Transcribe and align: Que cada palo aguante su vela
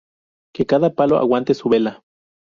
Que 0.55 0.65
cada 0.65 0.95
palo 0.95 1.17
aguante 1.19 1.53
su 1.53 1.69
vela 1.69 2.01